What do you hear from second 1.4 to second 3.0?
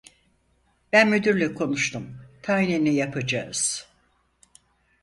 konuştum, tayinini